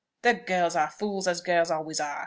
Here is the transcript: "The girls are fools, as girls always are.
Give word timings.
"The 0.23 0.33
girls 0.33 0.75
are 0.75 0.89
fools, 0.89 1.27
as 1.27 1.41
girls 1.41 1.69
always 1.69 1.99
are. 1.99 2.19